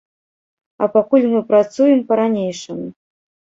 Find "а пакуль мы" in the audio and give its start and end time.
0.85-1.43